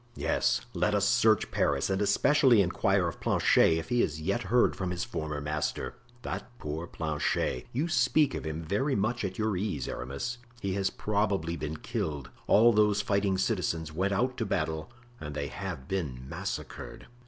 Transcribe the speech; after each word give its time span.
"Yes, 0.15 0.61
let 0.73 0.95
us 0.95 1.07
search 1.07 1.51
Paris 1.51 1.87
and 1.87 2.01
especially 2.01 2.59
inquire 2.63 3.07
of 3.07 3.19
Planchet 3.19 3.77
if 3.77 3.89
he 3.89 4.01
has 4.01 4.19
yet 4.19 4.41
heard 4.41 4.75
from 4.75 4.89
his 4.89 5.03
former 5.03 5.39
master." 5.39 5.93
"That 6.23 6.49
poor 6.57 6.87
Planchet! 6.87 7.67
You 7.71 7.87
speak 7.87 8.33
of 8.33 8.43
him 8.43 8.63
very 8.63 8.95
much 8.95 9.23
at 9.23 9.37
your 9.37 9.55
ease, 9.55 9.87
Aramis; 9.87 10.39
he 10.59 10.73
has 10.73 10.89
probably 10.89 11.55
been 11.55 11.77
killed. 11.77 12.31
All 12.47 12.73
those 12.73 12.99
fighting 13.03 13.37
citizens 13.37 13.91
went 13.93 14.11
out 14.11 14.37
to 14.37 14.45
battle 14.47 14.91
and 15.19 15.35
they 15.35 15.49
have 15.49 15.87
been 15.87 16.27
massacred." 16.27 17.05